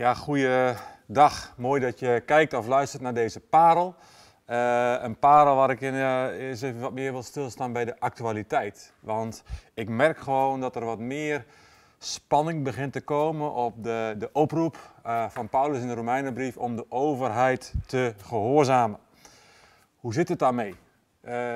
Ja, 0.00 0.14
goeiedag. 0.14 1.54
Mooi 1.56 1.80
dat 1.80 1.98
je 1.98 2.22
kijkt 2.26 2.52
of 2.52 2.66
luistert 2.66 3.02
naar 3.02 3.14
deze 3.14 3.40
parel. 3.40 3.94
Uh, 4.46 4.94
een 5.00 5.18
parel 5.18 5.56
waar 5.56 5.70
ik 5.70 5.80
in, 5.80 5.94
uh, 5.94 6.24
eens 6.24 6.62
even 6.62 6.80
wat 6.80 6.92
meer 6.92 7.12
wil 7.12 7.22
stilstaan 7.22 7.72
bij 7.72 7.84
de 7.84 8.00
actualiteit. 8.00 8.92
Want 9.00 9.42
ik 9.74 9.88
merk 9.88 10.18
gewoon 10.18 10.60
dat 10.60 10.76
er 10.76 10.84
wat 10.84 10.98
meer 10.98 11.44
spanning 11.98 12.64
begint 12.64 12.92
te 12.92 13.00
komen 13.00 13.52
op 13.52 13.84
de, 13.84 14.14
de 14.18 14.30
oproep 14.32 14.76
uh, 15.06 15.24
van 15.28 15.48
Paulus 15.48 15.80
in 15.80 15.88
de 15.88 15.94
Romeinenbrief 15.94 16.56
om 16.56 16.76
de 16.76 16.86
overheid 16.88 17.74
te 17.86 18.14
gehoorzamen. 18.24 18.98
Hoe 19.96 20.12
zit 20.12 20.28
het 20.28 20.38
daarmee? 20.38 20.74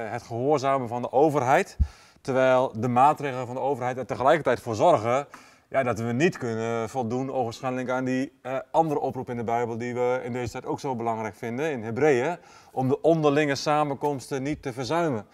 het 0.08 0.22
gehoorzamen 0.22 0.88
van 0.88 1.02
de 1.02 1.12
overheid, 1.12 1.76
terwijl 2.20 2.72
de 2.76 2.88
maatregelen 2.88 3.46
van 3.46 3.54
de 3.54 3.60
overheid 3.60 3.96
er 3.96 4.06
tegelijkertijd 4.06 4.60
voor 4.60 4.74
zorgen 4.74 5.26
ja, 5.74 5.82
dat 5.82 5.98
we 5.98 6.12
niet 6.12 6.38
kunnen 6.38 6.88
voldoen 6.88 7.32
ogenschijnlijk 7.32 7.88
aan 7.88 8.04
die 8.04 8.32
uh, 8.42 8.58
andere 8.70 9.00
oproep 9.00 9.30
in 9.30 9.36
de 9.36 9.44
Bijbel 9.44 9.78
die 9.78 9.94
we 9.94 10.20
in 10.24 10.32
deze 10.32 10.52
tijd 10.52 10.66
ook 10.66 10.80
zo 10.80 10.96
belangrijk 10.96 11.34
vinden, 11.34 11.70
in 11.70 11.82
Hebreeën, 11.82 12.36
om 12.72 12.88
de 12.88 13.00
onderlinge 13.00 13.54
samenkomsten 13.54 14.42
niet 14.42 14.62
te 14.62 14.72
verzuimen. 14.72 15.26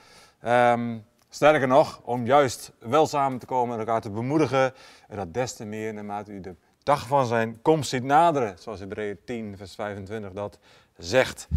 Um, 0.47 1.05
sterker 1.29 1.69
nog, 1.69 2.01
om 2.05 2.27
juist 2.27 2.73
wel 2.79 3.07
samen 3.07 3.39
te 3.39 3.47
komen 3.47 3.75
en 3.75 3.81
elkaar 3.81 4.01
te 4.01 4.11
bemoedigen, 4.11 4.73
en 5.09 5.17
dat 5.17 5.35
des 5.35 5.53
te 5.53 5.65
meer 5.65 5.95
naarmate 5.95 6.33
u 6.33 6.41
de 6.41 6.55
dag 6.83 7.07
van 7.07 7.27
zijn 7.27 7.63
komst 7.63 7.91
ziet 7.91 8.05
naderen, 8.05 8.57
zoals 8.59 8.81
Hebreeën 8.81 9.19
10, 9.25 9.57
vers 9.57 9.75
25 9.75 10.33
dat 10.33 10.59
zegt. 10.99 11.49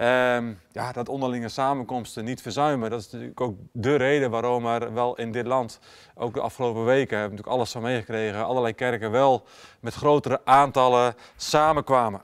Um, 0.00 0.60
ja, 0.72 0.92
dat 0.92 1.08
onderlinge 1.08 1.48
samenkomsten 1.48 2.24
niet 2.24 2.42
verzuimen. 2.42 2.90
Dat 2.90 3.00
is 3.00 3.10
natuurlijk 3.10 3.40
ook 3.40 3.56
de 3.72 3.94
reden 3.94 4.30
waarom 4.30 4.66
er 4.66 4.94
wel 4.94 5.16
in 5.16 5.32
dit 5.32 5.46
land, 5.46 5.78
ook 6.14 6.34
de 6.34 6.40
afgelopen 6.40 6.84
weken, 6.84 7.18
hebben 7.18 7.36
we 7.36 7.36
natuurlijk 7.36 7.56
alles 7.56 7.72
van 7.72 7.82
meegekregen, 7.82 8.44
allerlei 8.44 8.74
kerken 8.74 9.10
wel 9.10 9.44
met 9.80 9.94
grotere 9.94 10.40
aantallen 10.44 11.14
samenkwamen. 11.36 12.22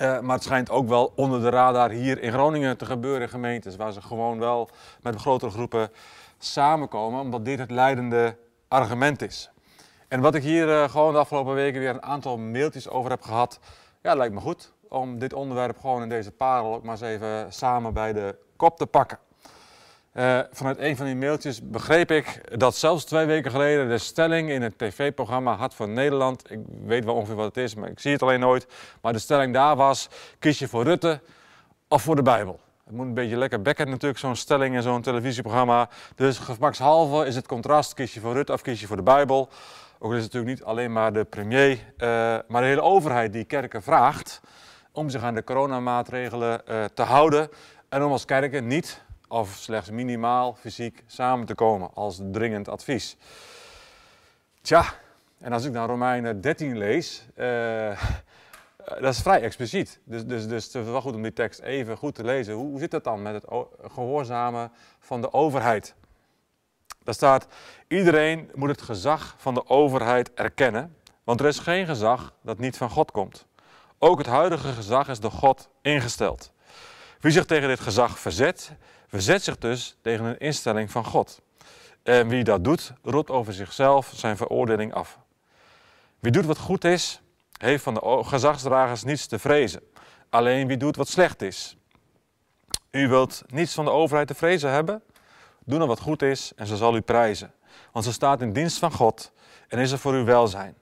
Uh, 0.00 0.20
maar 0.20 0.34
het 0.34 0.44
schijnt 0.44 0.70
ook 0.70 0.88
wel 0.88 1.12
onder 1.16 1.40
de 1.40 1.48
radar 1.48 1.90
hier 1.90 2.22
in 2.22 2.32
Groningen 2.32 2.76
te 2.76 2.86
gebeuren 2.86 3.22
in 3.22 3.28
gemeentes, 3.28 3.76
waar 3.76 3.92
ze 3.92 4.02
gewoon 4.02 4.38
wel 4.38 4.68
met 5.02 5.20
grotere 5.20 5.50
groepen 5.50 5.90
samenkomen, 6.38 7.20
omdat 7.20 7.44
dit 7.44 7.58
het 7.58 7.70
leidende 7.70 8.36
argument 8.68 9.22
is. 9.22 9.50
En 10.08 10.20
wat 10.20 10.34
ik 10.34 10.42
hier 10.42 10.68
uh, 10.68 10.88
gewoon 10.88 11.12
de 11.12 11.18
afgelopen 11.18 11.54
weken 11.54 11.80
weer 11.80 11.90
een 11.90 12.02
aantal 12.02 12.38
mailtjes 12.38 12.88
over 12.88 13.10
heb 13.10 13.22
gehad, 13.22 13.58
ja, 14.02 14.14
lijkt 14.14 14.34
me 14.34 14.40
goed 14.40 14.72
om 14.90 15.18
dit 15.18 15.32
onderwerp 15.32 15.78
gewoon 15.80 16.02
in 16.02 16.08
deze 16.08 16.30
parel 16.30 16.74
ook 16.74 16.82
maar 16.82 16.92
eens 16.92 17.00
even 17.00 17.52
samen 17.52 17.92
bij 17.92 18.12
de 18.12 18.36
kop 18.56 18.76
te 18.76 18.86
pakken. 18.86 19.18
Uh, 20.14 20.40
vanuit 20.52 20.78
een 20.78 20.96
van 20.96 21.06
die 21.06 21.16
mailtjes 21.16 21.68
begreep 21.70 22.10
ik 22.10 22.58
dat 22.58 22.76
zelfs 22.76 23.04
twee 23.04 23.26
weken 23.26 23.50
geleden 23.50 23.88
de 23.88 23.98
stelling 23.98 24.50
in 24.50 24.62
het 24.62 24.78
tv-programma 24.78 25.56
Hart 25.56 25.74
van 25.74 25.92
Nederland, 25.92 26.50
ik 26.50 26.58
weet 26.84 27.04
wel 27.04 27.14
ongeveer 27.14 27.34
wat 27.34 27.44
het 27.44 27.56
is, 27.56 27.74
maar 27.74 27.88
ik 27.88 28.00
zie 28.00 28.12
het 28.12 28.22
alleen 28.22 28.40
nooit, 28.40 28.66
maar 29.00 29.12
de 29.12 29.18
stelling 29.18 29.54
daar 29.54 29.76
was, 29.76 30.08
kies 30.38 30.58
je 30.58 30.68
voor 30.68 30.84
Rutte 30.84 31.20
of 31.88 32.02
voor 32.02 32.16
de 32.16 32.22
Bijbel? 32.22 32.60
Het 32.84 32.94
moet 32.94 33.06
een 33.06 33.14
beetje 33.14 33.36
lekker 33.36 33.62
bekken 33.62 33.90
natuurlijk, 33.90 34.18
zo'n 34.18 34.36
stelling 34.36 34.74
in 34.74 34.82
zo'n 34.82 35.02
televisieprogramma. 35.02 35.88
Dus 36.14 36.38
gemakshalve 36.38 37.26
is 37.26 37.34
het 37.34 37.46
contrast, 37.46 37.94
kies 37.94 38.14
je 38.14 38.20
voor 38.20 38.32
Rutte 38.32 38.52
of 38.52 38.62
kies 38.62 38.80
je 38.80 38.86
voor 38.86 38.96
de 38.96 39.02
Bijbel? 39.02 39.48
Ook 39.98 40.12
is 40.12 40.22
het 40.22 40.32
natuurlijk 40.32 40.58
niet 40.58 40.68
alleen 40.68 40.92
maar 40.92 41.12
de 41.12 41.24
premier, 41.24 41.70
uh, 41.70 41.78
maar 42.48 42.60
de 42.60 42.66
hele 42.66 42.82
overheid 42.82 43.32
die 43.32 43.44
kerken 43.44 43.82
vraagt 43.82 44.40
om 44.92 45.08
zich 45.10 45.22
aan 45.22 45.34
de 45.34 45.44
coronamaatregelen 45.44 46.62
uh, 46.68 46.84
te 46.84 47.02
houden 47.02 47.48
en 47.88 48.02
om 48.02 48.12
als 48.12 48.24
kerken 48.24 48.66
niet 48.66 49.02
of 49.28 49.50
slechts 49.50 49.90
minimaal 49.90 50.54
fysiek 50.54 51.02
samen 51.06 51.46
te 51.46 51.54
komen 51.54 51.94
als 51.94 52.20
dringend 52.30 52.68
advies. 52.68 53.16
Tja, 54.62 54.84
en 55.38 55.52
als 55.52 55.64
ik 55.64 55.72
dan 55.72 55.86
Romeinen 55.86 56.40
13 56.40 56.78
lees, 56.78 57.26
uh, 57.36 58.00
dat 59.00 59.14
is 59.14 59.20
vrij 59.20 59.42
expliciet. 59.42 60.00
Dus, 60.04 60.24
dus, 60.24 60.48
dus 60.48 60.64
het 60.64 60.74
is 60.74 60.90
wel 60.90 61.00
goed 61.00 61.14
om 61.14 61.22
die 61.22 61.32
tekst 61.32 61.60
even 61.60 61.96
goed 61.96 62.14
te 62.14 62.24
lezen. 62.24 62.54
Hoe, 62.54 62.68
hoe 62.68 62.78
zit 62.78 62.92
het 62.92 63.04
dan 63.04 63.22
met 63.22 63.34
het 63.34 63.44
gehoorzamen 63.92 64.72
van 64.98 65.20
de 65.20 65.32
overheid? 65.32 65.94
Daar 67.04 67.14
staat, 67.14 67.46
iedereen 67.88 68.50
moet 68.54 68.68
het 68.68 68.82
gezag 68.82 69.34
van 69.38 69.54
de 69.54 69.68
overheid 69.68 70.34
erkennen, 70.34 70.96
want 71.24 71.40
er 71.40 71.46
is 71.46 71.58
geen 71.58 71.86
gezag 71.86 72.34
dat 72.42 72.58
niet 72.58 72.76
van 72.76 72.90
God 72.90 73.10
komt. 73.10 73.46
Ook 74.02 74.18
het 74.18 74.26
huidige 74.26 74.72
gezag 74.72 75.08
is 75.08 75.20
door 75.20 75.32
God 75.32 75.68
ingesteld. 75.82 76.52
Wie 77.20 77.32
zich 77.32 77.44
tegen 77.44 77.68
dit 77.68 77.80
gezag 77.80 78.18
verzet, 78.18 78.72
verzet 79.08 79.42
zich 79.42 79.58
dus 79.58 79.96
tegen 80.02 80.24
een 80.24 80.38
instelling 80.38 80.90
van 80.90 81.04
God. 81.04 81.40
En 82.02 82.28
wie 82.28 82.44
dat 82.44 82.64
doet, 82.64 82.92
roept 83.02 83.30
over 83.30 83.52
zichzelf 83.52 84.12
zijn 84.14 84.36
veroordeling 84.36 84.94
af. 84.94 85.18
Wie 86.18 86.32
doet 86.32 86.44
wat 86.44 86.58
goed 86.58 86.84
is, 86.84 87.20
heeft 87.58 87.82
van 87.82 87.94
de 87.94 88.22
gezagsdragers 88.24 89.04
niets 89.04 89.26
te 89.26 89.38
vrezen. 89.38 89.80
Alleen 90.30 90.66
wie 90.66 90.76
doet 90.76 90.96
wat 90.96 91.08
slecht 91.08 91.42
is. 91.42 91.76
U 92.90 93.08
wilt 93.08 93.42
niets 93.46 93.74
van 93.74 93.84
de 93.84 93.90
overheid 93.90 94.26
te 94.26 94.34
vrezen 94.34 94.70
hebben? 94.70 95.02
Doe 95.64 95.78
dan 95.78 95.88
wat 95.88 96.00
goed 96.00 96.22
is 96.22 96.52
en 96.56 96.66
ze 96.66 96.76
zal 96.76 96.96
u 96.96 97.00
prijzen. 97.00 97.52
Want 97.92 98.04
ze 98.04 98.12
staat 98.12 98.40
in 98.40 98.52
dienst 98.52 98.78
van 98.78 98.92
God 98.92 99.32
en 99.68 99.78
is 99.78 99.90
er 99.90 99.98
voor 99.98 100.12
uw 100.12 100.24
welzijn. 100.24 100.74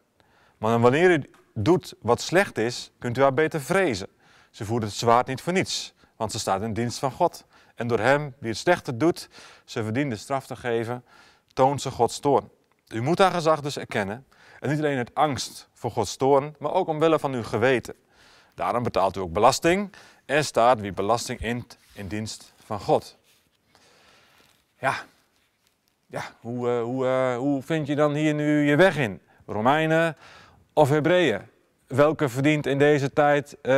Maar 0.59 0.81
wanneer 0.81 1.11
u 1.11 1.31
doet 1.65 1.95
wat 2.01 2.21
slecht 2.21 2.59
is, 2.59 2.91
kunt 2.99 3.19
u 3.19 3.23
haar 3.23 3.35
beter 3.35 3.61
vrezen. 3.61 4.09
Ze 4.51 4.65
voert 4.65 4.83
het 4.83 4.93
zwaard 4.93 5.27
niet 5.27 5.41
voor 5.41 5.53
niets, 5.53 5.95
want 6.17 6.33
ze 6.33 6.39
staat 6.39 6.63
in 6.63 6.73
dienst 6.73 6.99
van 6.99 7.13
God. 7.13 7.45
En 7.75 7.87
door 7.87 7.99
hem 7.99 8.35
die 8.41 8.49
het 8.49 8.59
slechte 8.59 8.97
doet, 8.97 9.29
ze 9.65 9.83
verdient 9.83 10.11
de 10.11 10.17
straf 10.17 10.47
te 10.47 10.57
geven, 10.57 11.05
toont 11.53 11.83
ze 11.83 11.91
Gods 11.91 12.19
toorn. 12.19 12.51
U 12.89 13.03
moet 13.03 13.19
haar 13.19 13.33
gezag 13.33 13.61
dus 13.61 13.77
erkennen. 13.77 14.27
En 14.61 14.71
niet 14.71 14.79
alleen 14.79 14.97
uit 14.97 15.15
angst 15.15 15.69
voor 15.73 15.91
Gods 15.91 16.17
toorn, 16.17 16.55
maar 16.59 16.73
ook 16.73 16.89
omwille 16.89 17.19
van 17.19 17.33
uw 17.33 17.43
geweten. 17.43 17.95
Daarom 18.55 18.83
betaalt 18.83 19.17
u 19.17 19.21
ook 19.21 19.33
belasting 19.33 19.93
en 20.27 20.45
staat 20.45 20.81
wie 20.81 20.93
belasting 20.93 21.41
int 21.41 21.77
in 21.93 22.09
dienst 22.09 22.53
van 22.65 22.81
God. 22.81 23.17
Ja, 24.79 24.95
ja 26.07 26.23
hoe, 26.41 26.69
uh, 26.69 26.83
hoe, 26.83 27.05
uh, 27.05 27.37
hoe 27.37 27.63
vind 27.63 27.87
je 27.87 27.95
dan 27.95 28.15
hier 28.15 28.35
nu 28.35 28.69
je 28.69 28.77
weg 28.77 28.97
in? 28.97 29.21
Romeinen 29.47 30.17
of 30.79 30.89
Hebreeën? 30.89 31.41
Welke 31.87 32.29
verdient 32.29 32.67
in 32.67 32.79
deze 32.79 33.13
tijd 33.13 33.53
uh, 33.53 33.73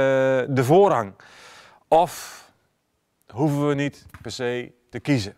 de 0.48 0.64
voorrang? 0.64 1.12
Of 1.88 2.44
hoeven 3.32 3.68
we 3.68 3.74
niet 3.74 4.06
per 4.22 4.30
se 4.30 4.72
te 4.90 5.00
kiezen? 5.00 5.34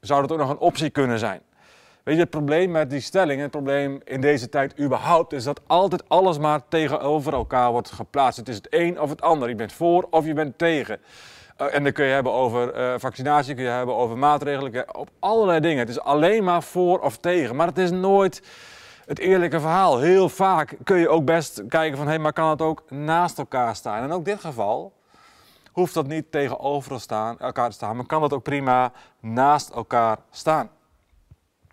Zou 0.00 0.20
dat 0.20 0.32
ook 0.32 0.38
nog 0.38 0.50
een 0.50 0.58
optie 0.58 0.90
kunnen 0.90 1.18
zijn? 1.18 1.40
Weet 2.02 2.14
je, 2.14 2.20
het 2.20 2.30
probleem 2.30 2.70
met 2.70 2.90
die 2.90 3.00
stelling, 3.00 3.40
het 3.40 3.50
probleem 3.50 4.00
in 4.04 4.20
deze 4.20 4.48
tijd 4.48 4.80
überhaupt, 4.80 5.32
is 5.32 5.44
dat 5.44 5.60
altijd 5.66 6.08
alles 6.08 6.38
maar 6.38 6.60
tegenover 6.68 7.32
elkaar 7.32 7.70
wordt 7.70 7.90
geplaatst. 7.90 8.38
Het 8.38 8.48
is 8.48 8.56
het 8.56 8.66
een 8.70 9.00
of 9.00 9.10
het 9.10 9.22
ander. 9.22 9.48
Je 9.48 9.54
bent 9.54 9.72
voor 9.72 10.06
of 10.10 10.26
je 10.26 10.34
bent 10.34 10.58
tegen. 10.58 11.00
Uh, 11.60 11.74
en 11.74 11.82
dan 11.82 11.92
kun 11.92 12.04
je 12.04 12.12
hebben 12.12 12.32
over 12.32 12.78
uh, 12.78 12.94
vaccinatie, 12.98 13.54
kun 13.54 13.64
je 13.64 13.70
hebben 13.70 13.94
over 13.94 14.18
maatregelen, 14.18 14.96
op 14.96 15.10
allerlei 15.18 15.60
dingen. 15.60 15.78
Het 15.78 15.88
is 15.88 16.00
alleen 16.00 16.44
maar 16.44 16.62
voor 16.62 16.98
of 16.98 17.16
tegen. 17.16 17.56
Maar 17.56 17.66
het 17.66 17.78
is 17.78 17.90
nooit 17.90 18.42
het 19.06 19.18
eerlijke 19.18 19.60
verhaal. 19.60 19.98
Heel 19.98 20.28
vaak 20.28 20.76
kun 20.84 20.96
je 20.96 21.08
ook 21.08 21.24
best 21.24 21.62
kijken 21.68 21.98
van, 21.98 22.08
hé, 22.08 22.18
maar 22.18 22.32
kan 22.32 22.50
het 22.50 22.62
ook 22.62 22.90
naast 22.90 23.38
elkaar 23.38 23.76
staan? 23.76 24.02
En 24.02 24.12
ook 24.12 24.24
dit 24.24 24.40
geval 24.40 24.92
hoeft 25.72 25.94
dat 25.94 26.06
niet 26.06 26.30
tegenover 26.30 26.92
elkaar 27.38 27.68
te 27.68 27.74
staan, 27.74 27.96
maar 27.96 28.06
kan 28.06 28.20
dat 28.20 28.32
ook 28.32 28.42
prima 28.42 28.92
naast 29.20 29.70
elkaar 29.70 30.18
staan. 30.30 30.70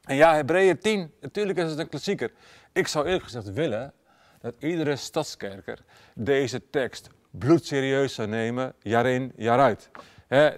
En 0.03 0.15
ja, 0.15 0.35
Hebreeën 0.35 0.79
10, 0.79 1.13
natuurlijk 1.21 1.59
is 1.59 1.69
het 1.69 1.79
een 1.79 1.89
klassieker. 1.89 2.31
Ik 2.71 2.87
zou 2.87 3.05
eerlijk 3.05 3.23
gezegd 3.23 3.53
willen 3.53 3.93
dat 4.41 4.55
iedere 4.59 4.95
stadskerker 4.95 5.79
deze 6.15 6.69
tekst 6.69 7.09
bloedserieus 7.29 8.13
zou 8.13 8.27
nemen, 8.27 8.73
jaar 8.79 9.05
in, 9.05 9.33
jaar 9.35 9.59
uit 9.59 9.89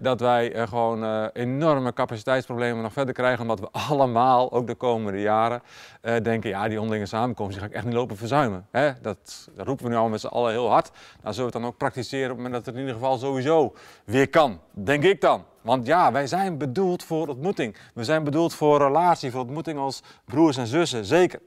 dat 0.01 0.19
wij 0.19 0.55
uh, 0.55 0.67
gewoon 0.67 1.03
uh, 1.03 1.25
enorme 1.33 1.93
capaciteitsproblemen 1.93 2.83
nog 2.83 2.93
verder 2.93 3.13
krijgen, 3.13 3.41
omdat 3.41 3.59
we 3.59 3.67
allemaal, 3.89 4.51
ook 4.51 4.67
de 4.67 4.75
komende 4.75 5.21
jaren, 5.21 5.61
uh, 6.01 6.15
denken, 6.23 6.49
ja, 6.49 6.67
die 6.67 6.79
onderlinge 6.79 7.05
samenkomst 7.07 7.51
die 7.51 7.61
ga 7.61 7.67
ik 7.67 7.73
echt 7.73 7.85
niet 7.85 7.93
lopen 7.93 8.17
verzuimen. 8.17 8.67
Dat, 9.01 9.49
roepen 9.55 9.85
we 9.85 9.91
nu 9.91 9.97
al 9.97 10.09
met 10.09 10.19
z'n 10.19 10.27
allen 10.27 10.51
heel 10.51 10.69
hard. 10.69 10.91
Nou 11.21 11.33
zullen 11.33 11.35
we 11.35 11.43
het 11.43 11.53
dan 11.53 11.65
ook 11.65 11.77
praktiseren 11.77 12.31
op 12.31 12.37
het 12.37 12.45
moment 12.45 12.53
dat 12.53 12.65
het 12.65 12.75
in 12.75 12.81
ieder 12.81 12.95
geval 12.95 13.17
sowieso 13.17 13.73
weer 14.05 14.29
kan, 14.29 14.59
denk 14.71 15.03
ik 15.03 15.21
dan. 15.21 15.43
Want 15.61 15.85
ja, 15.85 16.11
wij 16.11 16.27
zijn 16.27 16.57
bedoeld 16.57 17.03
voor 17.03 17.27
ontmoeting. 17.27 17.75
We 17.93 18.03
zijn 18.03 18.23
bedoeld 18.23 18.53
voor 18.53 18.77
relatie, 18.77 19.31
voor 19.31 19.41
ontmoeting 19.41 19.79
als 19.79 20.03
broers 20.25 20.57
en 20.57 20.67
zussen, 20.67 21.05
zeker. 21.05 21.39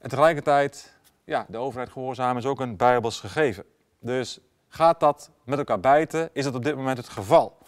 En 0.00 0.08
tegelijkertijd, 0.08 0.94
ja, 1.24 1.46
de 1.48 1.58
overheid 1.58 1.90
gehoorzamen 1.90 2.42
is 2.42 2.48
ook 2.48 2.60
een 2.60 2.76
bijbels 2.76 3.20
gegeven. 3.20 3.64
Dus 4.00 4.40
Gaat 4.74 5.00
dat 5.00 5.30
met 5.44 5.58
elkaar 5.58 5.80
bijten? 5.80 6.30
Is 6.32 6.44
dat 6.44 6.54
op 6.54 6.64
dit 6.64 6.76
moment 6.76 6.96
het 6.96 7.08
geval? 7.08 7.58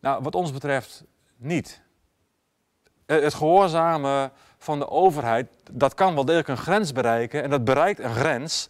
Nou, 0.00 0.22
wat 0.22 0.34
ons 0.34 0.52
betreft 0.52 1.04
niet. 1.36 1.80
Eh, 3.06 3.22
het 3.22 3.34
gehoorzamen 3.34 4.32
van 4.58 4.78
de 4.78 4.88
overheid, 4.88 5.48
dat 5.70 5.94
kan 5.94 6.14
wel 6.14 6.24
degelijk 6.24 6.48
een 6.48 6.56
grens 6.56 6.92
bereiken. 6.92 7.42
En 7.42 7.50
dat 7.50 7.64
bereikt 7.64 8.00
een 8.00 8.14
grens 8.14 8.68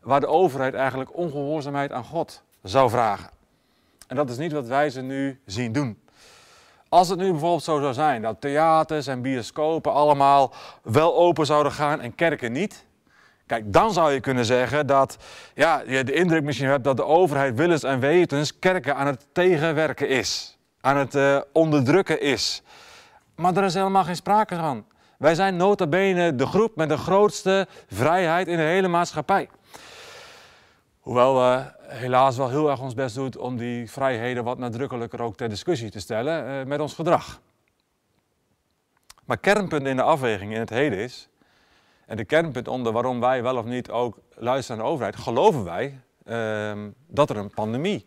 waar 0.00 0.20
de 0.20 0.26
overheid 0.26 0.74
eigenlijk 0.74 1.16
ongehoorzaamheid 1.16 1.92
aan 1.92 2.04
God 2.04 2.42
zou 2.62 2.90
vragen. 2.90 3.30
En 4.06 4.16
dat 4.16 4.30
is 4.30 4.36
niet 4.36 4.52
wat 4.52 4.66
wij 4.66 4.90
ze 4.90 5.00
nu 5.00 5.40
zien 5.46 5.72
doen. 5.72 6.02
Als 6.88 7.08
het 7.08 7.18
nu 7.18 7.30
bijvoorbeeld 7.30 7.62
zo 7.62 7.80
zou 7.80 7.92
zijn 7.94 8.22
dat 8.22 8.40
theaters 8.40 9.06
en 9.06 9.22
bioscopen 9.22 9.92
allemaal 9.92 10.52
wel 10.82 11.16
open 11.16 11.46
zouden 11.46 11.72
gaan 11.72 12.00
en 12.00 12.14
kerken 12.14 12.52
niet, 12.52 12.84
Kijk, 13.50 13.72
dan 13.72 13.92
zou 13.92 14.12
je 14.12 14.20
kunnen 14.20 14.44
zeggen 14.44 14.86
dat 14.86 15.16
ja, 15.54 15.82
je 15.86 16.04
de 16.04 16.12
indruk 16.12 16.42
misschien 16.42 16.68
hebt 16.68 16.84
dat 16.84 16.96
de 16.96 17.04
overheid 17.04 17.56
willens 17.56 17.82
en 17.82 18.00
wetens 18.00 18.58
kerken 18.58 18.96
aan 18.96 19.06
het 19.06 19.26
tegenwerken 19.32 20.08
is, 20.08 20.58
aan 20.80 20.96
het 20.96 21.14
uh, 21.14 21.40
onderdrukken 21.52 22.20
is. 22.20 22.62
Maar 23.34 23.56
er 23.56 23.64
is 23.64 23.74
helemaal 23.74 24.04
geen 24.04 24.16
sprake 24.16 24.56
van. 24.56 24.84
Wij 25.18 25.34
zijn 25.34 25.56
nota 25.56 25.86
bene 25.86 26.34
de 26.34 26.46
groep 26.46 26.76
met 26.76 26.88
de 26.88 26.96
grootste 26.96 27.66
vrijheid 27.88 28.48
in 28.48 28.56
de 28.56 28.62
hele 28.62 28.88
maatschappij. 28.88 29.48
Hoewel 31.00 31.34
we 31.34 31.64
helaas 31.82 32.36
wel 32.36 32.48
heel 32.48 32.70
erg 32.70 32.80
ons 32.80 32.94
best 32.94 33.14
doen 33.14 33.38
om 33.38 33.56
die 33.56 33.90
vrijheden 33.90 34.44
wat 34.44 34.58
nadrukkelijker 34.58 35.22
ook 35.22 35.36
ter 35.36 35.48
discussie 35.48 35.90
te 35.90 36.00
stellen 36.00 36.46
uh, 36.46 36.66
met 36.66 36.80
ons 36.80 36.94
gedrag. 36.94 37.40
Maar 39.24 39.38
kernpunt 39.38 39.86
in 39.86 39.96
de 39.96 40.02
afweging 40.02 40.52
in 40.52 40.60
het 40.60 40.70
heden 40.70 40.98
is, 40.98 41.28
en 42.10 42.16
de 42.16 42.24
kernpunt 42.24 42.68
onder 42.68 42.92
waarom 42.92 43.20
wij 43.20 43.42
wel 43.42 43.56
of 43.56 43.64
niet 43.64 43.90
ook 43.90 44.18
luisteren 44.34 44.76
naar 44.76 44.86
de 44.86 44.92
overheid, 44.92 45.16
geloven 45.16 45.64
wij 45.64 46.00
uh, 46.24 46.72
dat 47.06 47.30
er 47.30 47.36
een 47.36 47.50
pandemie 47.50 48.06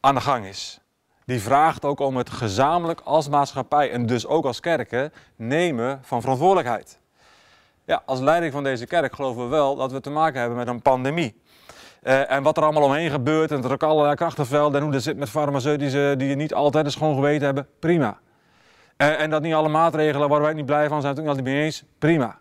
aan 0.00 0.14
de 0.14 0.20
gang 0.20 0.46
is. 0.46 0.80
Die 1.24 1.40
vraagt 1.40 1.84
ook 1.84 2.00
om 2.00 2.16
het 2.16 2.30
gezamenlijk 2.30 3.00
als 3.04 3.28
maatschappij 3.28 3.90
en 3.90 4.06
dus 4.06 4.26
ook 4.26 4.44
als 4.44 4.60
kerken 4.60 5.12
nemen 5.36 6.00
van 6.02 6.20
verantwoordelijkheid. 6.20 6.98
Ja, 7.84 8.02
als 8.06 8.20
leiding 8.20 8.52
van 8.52 8.62
deze 8.62 8.86
kerk 8.86 9.14
geloven 9.14 9.42
we 9.42 9.48
wel 9.48 9.76
dat 9.76 9.92
we 9.92 10.00
te 10.00 10.10
maken 10.10 10.40
hebben 10.40 10.58
met 10.58 10.68
een 10.68 10.82
pandemie. 10.82 11.42
Uh, 12.02 12.30
en 12.30 12.42
wat 12.42 12.56
er 12.56 12.62
allemaal 12.62 12.82
omheen 12.82 13.10
gebeurt 13.10 13.50
en 13.50 13.56
dat 13.56 13.64
er 13.64 13.72
ook 13.72 13.82
allerlei 13.82 14.14
krachtenvelden 14.14 14.76
en 14.76 14.82
hoe 14.82 14.92
dat 14.92 15.02
zit 15.02 15.16
met 15.16 15.30
farmaceutische 15.30 16.14
die 16.18 16.36
niet 16.36 16.54
altijd 16.54 16.84
een 16.84 16.90
schoon 16.90 17.14
geweten 17.14 17.44
hebben, 17.44 17.68
prima. 17.78 18.18
Uh, 18.96 19.20
en 19.20 19.30
dat 19.30 19.42
niet 19.42 19.54
alle 19.54 19.68
maatregelen 19.68 20.28
waar 20.28 20.40
wij 20.40 20.52
niet 20.52 20.66
blij 20.66 20.88
van 20.88 21.00
zijn, 21.00 21.28
ook 21.28 21.34
niet 21.34 21.44
mee 21.44 21.62
eens, 21.64 21.84
prima. 21.98 22.38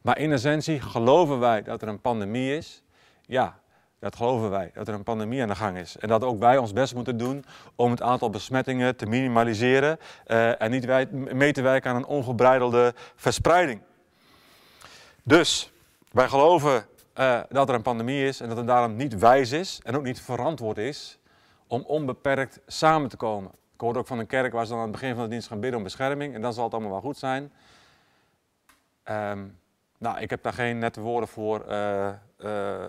Maar 0.00 0.18
in 0.18 0.32
essentie 0.32 0.80
geloven 0.80 1.38
wij 1.38 1.62
dat 1.62 1.82
er 1.82 1.88
een 1.88 2.00
pandemie 2.00 2.56
is. 2.56 2.82
Ja, 3.22 3.60
dat 3.98 4.16
geloven 4.16 4.50
wij, 4.50 4.70
dat 4.74 4.88
er 4.88 4.94
een 4.94 5.02
pandemie 5.02 5.42
aan 5.42 5.48
de 5.48 5.54
gang 5.54 5.78
is. 5.78 5.96
En 5.98 6.08
dat 6.08 6.24
ook 6.24 6.38
wij 6.38 6.58
ons 6.58 6.72
best 6.72 6.94
moeten 6.94 7.16
doen 7.16 7.44
om 7.74 7.90
het 7.90 8.02
aantal 8.02 8.30
besmettingen 8.30 8.96
te 8.96 9.06
minimaliseren 9.06 9.98
uh, 10.26 10.62
en 10.62 10.70
niet 10.70 11.12
mee 11.32 11.52
te 11.52 11.62
werken 11.62 11.90
aan 11.90 11.96
een 11.96 12.06
ongebreidelde 12.06 12.94
verspreiding. 13.14 13.80
Dus 15.22 15.72
wij 16.12 16.28
geloven 16.28 16.86
uh, 17.18 17.40
dat 17.48 17.68
er 17.68 17.74
een 17.74 17.82
pandemie 17.82 18.24
is 18.24 18.40
en 18.40 18.48
dat 18.48 18.56
het 18.56 18.66
daarom 18.66 18.96
niet 18.96 19.18
wijs 19.18 19.52
is 19.52 19.80
en 19.82 19.96
ook 19.96 20.02
niet 20.02 20.20
verantwoord 20.20 20.78
is 20.78 21.18
om 21.66 21.84
onbeperkt 21.86 22.60
samen 22.66 23.08
te 23.08 23.16
komen. 23.16 23.50
Ik 23.74 23.80
hoorde 23.80 23.98
ook 23.98 24.06
van 24.06 24.18
een 24.18 24.26
kerk 24.26 24.52
waar 24.52 24.64
ze 24.64 24.70
dan 24.70 24.78
aan 24.80 24.88
het 24.88 25.00
begin 25.00 25.14
van 25.14 25.24
de 25.24 25.30
dienst 25.30 25.48
gaan 25.48 25.60
bidden 25.60 25.78
om 25.78 25.84
bescherming 25.84 26.34
en 26.34 26.40
dan 26.40 26.52
zal 26.52 26.64
het 26.64 26.72
allemaal 26.72 26.90
wel 26.90 27.00
goed 27.00 27.18
zijn. 27.18 27.52
Um, 29.04 29.58
nou, 30.00 30.18
ik 30.18 30.30
heb 30.30 30.42
daar 30.42 30.52
geen 30.52 30.78
nette 30.78 31.00
woorden 31.00 31.28
voor. 31.28 31.64
Uh, 31.68 32.08
uh, 32.38 32.84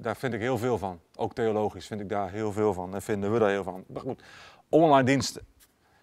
daar 0.00 0.16
vind 0.16 0.34
ik 0.34 0.40
heel 0.40 0.58
veel 0.58 0.78
van. 0.78 1.00
Ook 1.14 1.34
theologisch 1.34 1.86
vind 1.86 2.00
ik 2.00 2.08
daar 2.08 2.30
heel 2.30 2.52
veel 2.52 2.72
van. 2.72 2.94
En 2.94 3.02
vinden 3.02 3.32
we 3.32 3.38
daar 3.38 3.50
heel 3.50 3.62
van. 3.62 3.84
Maar 3.86 4.02
goed, 4.02 4.22
online 4.68 5.04
diensten. 5.04 5.42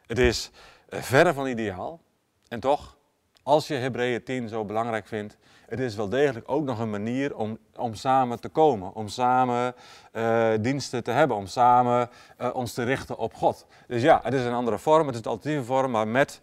Het 0.05 0.19
is 0.19 0.51
verre 0.89 1.33
van 1.33 1.47
ideaal. 1.47 1.99
En 2.47 2.59
toch, 2.59 2.97
als 3.43 3.67
je 3.67 3.73
Hebreeën 3.73 4.23
10 4.23 4.47
zo 4.47 4.65
belangrijk 4.65 5.07
vindt, 5.07 5.37
het 5.67 5.79
is 5.79 5.95
wel 5.95 6.09
degelijk 6.09 6.51
ook 6.51 6.63
nog 6.63 6.79
een 6.79 6.89
manier 6.89 7.35
om, 7.35 7.57
om 7.75 7.93
samen 7.93 8.39
te 8.39 8.49
komen. 8.49 8.93
Om 8.93 9.07
samen 9.07 9.75
diensten 10.61 11.03
te 11.03 11.11
hebben. 11.11 11.37
Om 11.37 11.47
samen 11.47 12.09
ons 12.53 12.73
te 12.73 12.83
richten 12.83 13.17
op 13.17 13.33
God. 13.33 13.65
Dus 13.87 14.01
ja, 14.01 14.19
het 14.23 14.33
is 14.33 14.43
een 14.43 14.53
andere 14.53 14.79
vorm. 14.79 15.07
Het 15.07 15.15
is 15.15 15.21
een 15.21 15.31
alternatieve 15.31 15.65
vorm. 15.65 15.91
Maar 15.91 16.07
met 16.07 16.41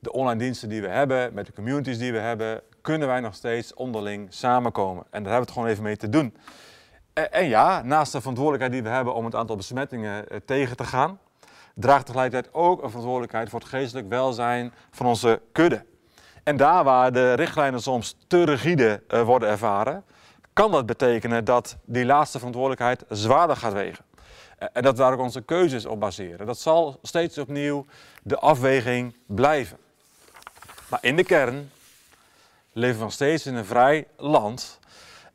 de 0.00 0.12
online 0.12 0.38
diensten 0.38 0.68
die 0.68 0.80
we 0.80 0.88
hebben, 0.88 1.34
met 1.34 1.46
de 1.46 1.52
communities 1.52 1.98
die 1.98 2.12
we 2.12 2.18
hebben, 2.18 2.62
kunnen 2.86 3.08
wij 3.08 3.20
nog 3.20 3.34
steeds 3.34 3.74
onderling 3.74 4.26
samenkomen. 4.30 5.04
En 5.10 5.22
daar 5.22 5.32
hebben 5.32 5.32
we 5.32 5.40
het 5.40 5.50
gewoon 5.50 5.68
even 5.68 5.82
mee 5.82 5.96
te 5.96 6.08
doen. 6.08 6.36
En, 7.12 7.48
ja, 7.48 7.82
naast 7.82 8.12
de 8.12 8.18
verantwoordelijkheid 8.18 8.72
die 8.72 8.90
we 8.90 8.96
hebben 8.96 9.14
om 9.14 9.24
het 9.24 9.34
aantal 9.34 9.56
besmettingen 9.56 10.28
eh, 10.28 10.38
tegen 10.44 10.76
te 10.76 10.84
gaan, 10.84 11.18
draagt 11.74 12.06
tegelijkertijd 12.06 12.54
ook 12.54 12.82
een 12.82 12.88
verantwoordelijkheid 12.88 13.48
voor 13.48 13.60
het 13.60 13.68
geestelijk 13.68 14.08
welzijn 14.08 14.72
van 14.90 15.06
onze 15.06 15.40
kudde. 15.52 15.84
En 16.42 16.56
daar 16.56 16.84
waar 16.84 17.12
de 17.12 17.32
richtlijnen 17.32 17.82
soms 17.82 18.16
te 18.26 18.44
rigide 18.44 19.02
uh, 19.08 19.22
worden 19.22 19.48
ervaren, 19.48 20.04
kan 20.52 20.70
dat 20.70 20.86
betekenen 20.86 21.44
dat 21.44 21.76
die 21.84 22.04
laatste 22.04 22.38
verantwoordelijkheid 22.38 23.04
zwaarder 23.08 23.56
gaat 23.56 23.72
wegen. 23.72 24.04
En 24.72 24.82
dat 24.82 24.96
daar 24.96 25.12
ook 25.12 25.20
onze 25.20 25.42
keuzes 25.42 25.86
op 25.86 26.00
baseren. 26.00 26.46
Dat 26.46 26.58
zal 26.58 26.98
steeds 27.02 27.38
opnieuw 27.38 27.86
de 28.22 28.38
afweging 28.38 29.16
blijven. 29.26 29.78
Maar 30.88 30.98
in 31.02 31.16
de 31.16 31.24
kern 31.24 31.70
leven 32.76 33.00
nog 33.00 33.12
steeds 33.12 33.46
in 33.46 33.54
een 33.54 33.64
vrij 33.64 34.06
land. 34.16 34.78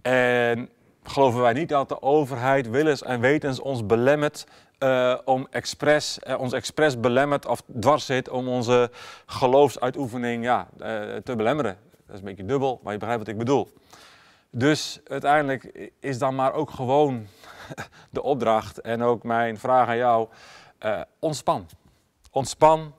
En 0.02 0.70
geloven 1.04 1.42
wij 1.42 1.54
niet 1.54 1.70
dat 1.70 1.90
de 1.90 2.02
overheid 2.02 2.70
willens 2.70 3.04
en 3.04 3.20
wetens 3.20 3.60
ons 3.60 3.86
belemmert 3.86 4.46
uh, 4.80 5.18
om 5.26 5.48
expres, 5.50 6.20
uh, 6.28 6.40
ons 6.40 6.54
expres 6.54 7.00
belemmert 7.00 7.46
of 7.46 7.64
dwars 7.80 8.06
zit 8.06 8.30
om 8.30 8.48
onze 8.48 8.92
geloofsuitoefening 9.26 10.44
ja, 10.44 10.68
uh, 10.78 11.16
te 11.16 11.36
belemmeren. 11.36 11.78
Dat 12.06 12.16
is 12.16 12.20
een 12.20 12.26
beetje 12.26 12.46
dubbel, 12.46 12.80
maar 12.84 12.94
je 12.94 13.00
begrijpt 13.00 13.24
wat 13.24 13.34
ik 13.34 13.40
bedoel. 13.40 13.72
Dus 14.50 15.00
uiteindelijk 15.08 15.92
is 16.00 16.18
dan 16.18 16.36
maar 16.36 16.54
ook 16.54 16.70
gewoon 16.70 17.28
de 18.10 18.24
opdracht 18.24 18.82
en 18.82 19.02
ook 19.02 19.24
mijn 19.24 19.58
vraag 19.58 19.88
aan 19.88 19.98
jou: 19.98 20.28
ontspan. 21.20 21.66
Ontspan. 22.32 22.94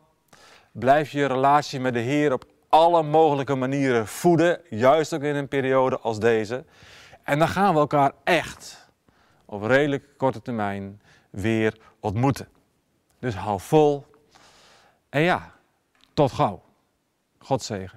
Blijf 0.73 1.11
je 1.11 1.27
relatie 1.27 1.81
met 1.81 1.95
de 1.95 2.01
Heer 2.01 2.33
op 2.33 2.45
alle 2.73 3.03
mogelijke 3.03 3.55
manieren 3.55 4.07
voeden, 4.07 4.61
juist 4.71 5.15
ook 5.15 5.23
in 5.23 5.35
een 5.35 5.49
periode 5.49 5.99
als 5.99 6.19
deze. 6.19 6.65
En 7.23 7.39
dan 7.39 7.49
gaan 7.49 7.75
we 7.75 7.81
elkaar 7.81 8.13
echt 8.25 8.91
op 9.45 9.63
redelijk 9.63 10.05
korte 10.17 10.43
termijn 10.43 11.01
weer 11.31 11.79
ontmoeten. 12.01 12.49
Dus 13.19 13.35
hou 13.35 13.61
vol. 13.61 14.07
En 15.09 15.21
ja, 15.21 15.53
tot 16.15 16.33
gauw. 16.33 16.63
God 17.39 17.63
zegen. 17.63 17.91